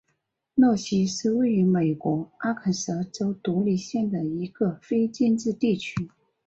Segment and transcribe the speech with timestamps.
[0.55, 6.09] 罗西是位于美国阿肯色州独立县的一个非建制地区。